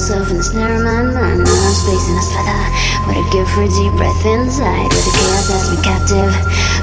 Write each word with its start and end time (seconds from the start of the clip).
myself 0.00 0.30
in 0.30 0.38
the 0.38 0.42
snare 0.42 0.76
of 0.76 0.82
my 0.82 1.02
mind. 1.12 1.44
Now 1.44 1.52
I'm 1.52 1.76
spacing 1.76 2.16
a 2.16 2.24
feather. 2.32 2.56
What 3.04 3.20
a 3.20 3.24
gift 3.28 3.52
for 3.52 3.64
a 3.64 3.68
deep 3.68 3.92
breath 4.00 4.24
inside. 4.24 4.88
Where 4.88 5.04
the 5.04 5.12
chaos 5.12 5.52
has 5.52 5.68
me 5.68 5.76
captive. 5.84 6.32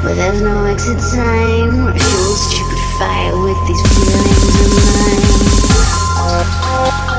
Where 0.06 0.14
there's 0.14 0.40
no 0.40 0.66
exit 0.66 1.02
sign. 1.02 1.82
Where 1.82 1.96
I 1.96 1.98
fuel 1.98 2.36
stupid 2.38 2.78
fire 3.02 3.34
with 3.42 3.58
these 3.66 3.82
feelings 3.90 4.62
of 4.62 4.70
mine. 4.78 5.26
Oh, 6.30 7.18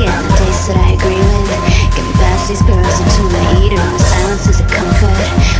again 0.00 0.24
A 0.24 0.36
taste 0.36 0.68
that 0.68 0.76
I 0.76 0.96
agree 0.96 1.20
with. 1.20 1.50
Me 2.00 2.12
past 2.16 2.48
these 2.48 2.62
girls 2.62 2.96
into 3.00 3.22
the 3.28 3.42
heater. 3.56 3.76
My 3.76 3.98
silence 3.98 4.46
is 4.48 4.60
a 4.60 4.66
comfort 4.68 5.12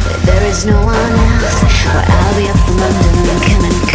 Where 0.06 0.20
there 0.24 0.44
is 0.48 0.64
no 0.64 0.80
one 0.84 0.96
else. 0.96 1.56
Where 1.84 2.04
I'll 2.04 2.34
be 2.36 2.48
up 2.48 2.58
from 2.64 2.80
under 2.80 3.10
And 3.68 3.89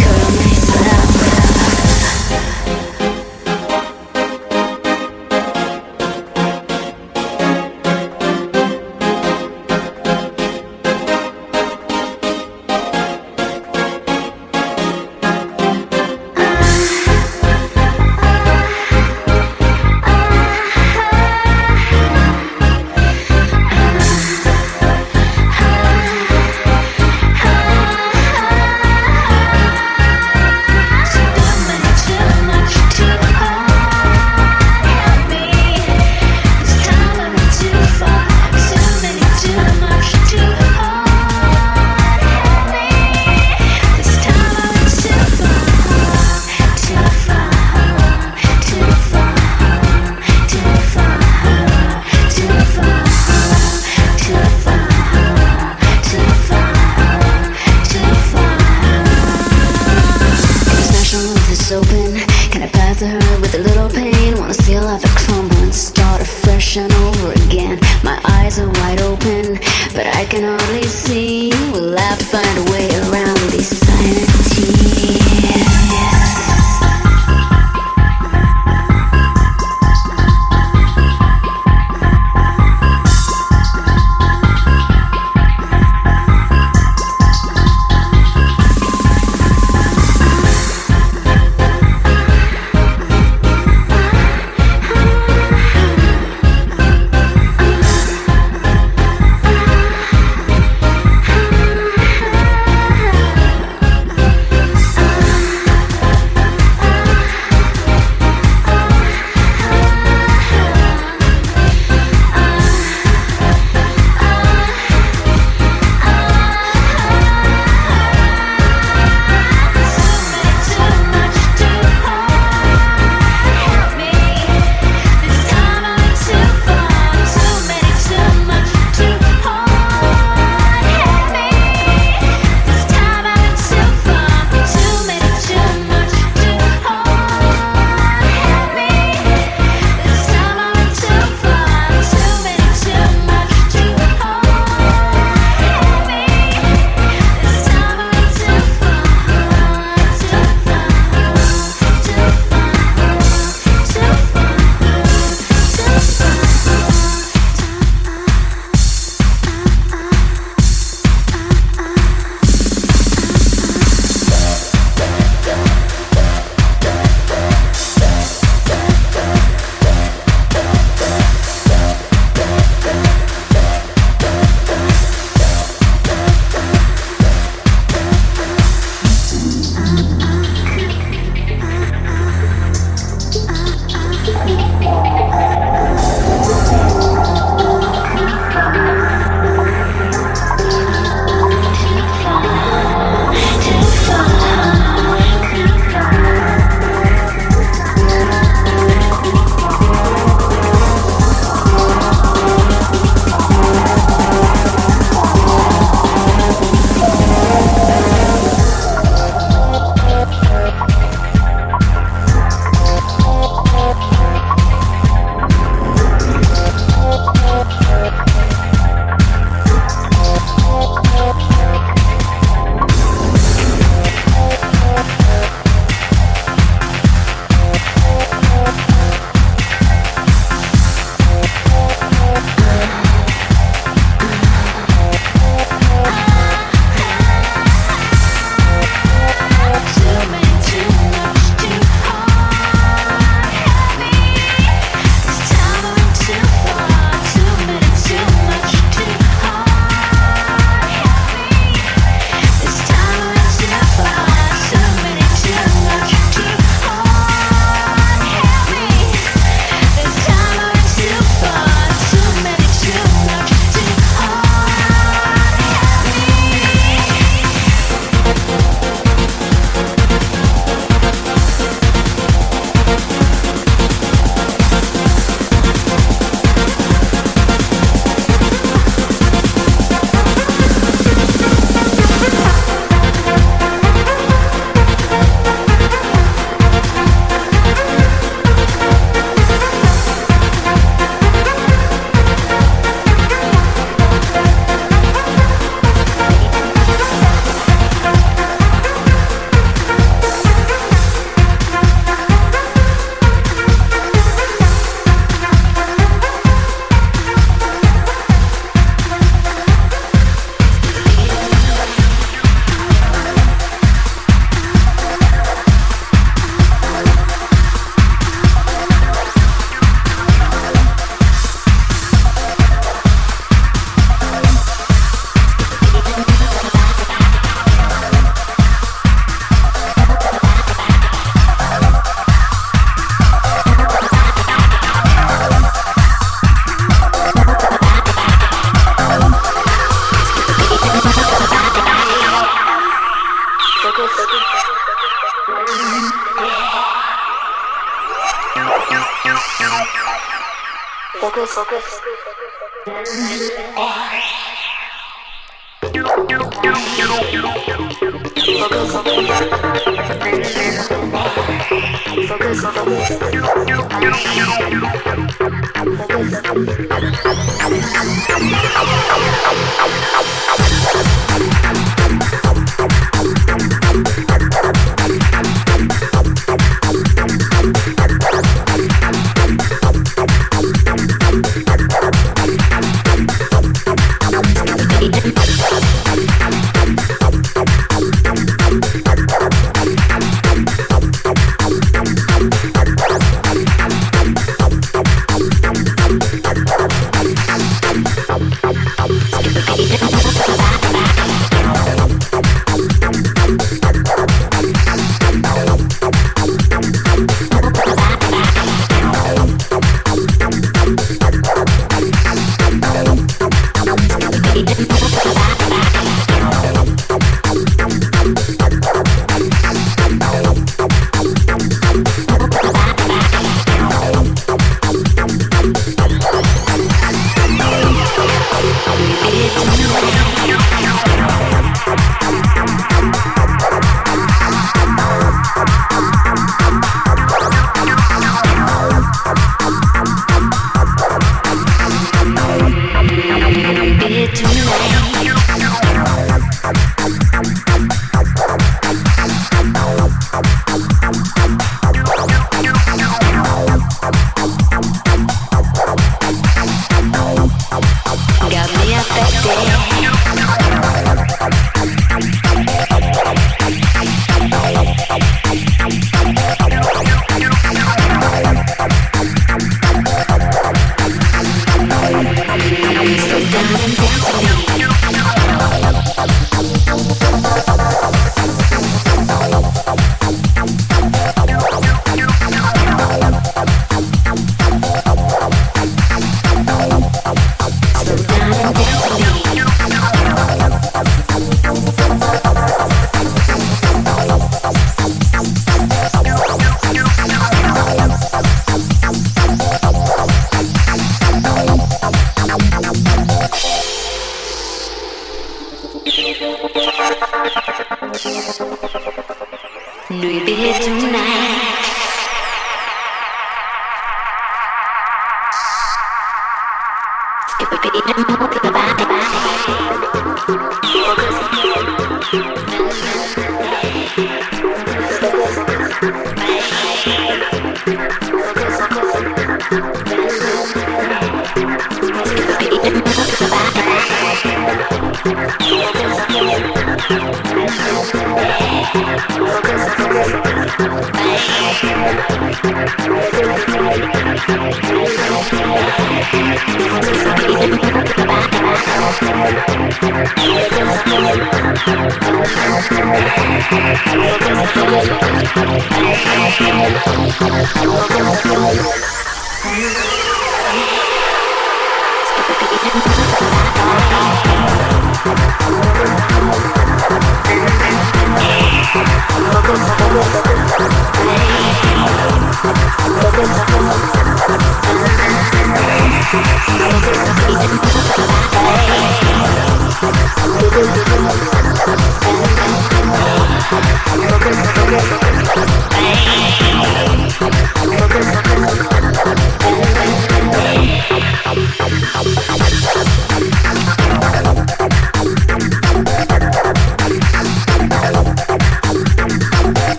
a 68.58 68.66
while. 68.68 68.85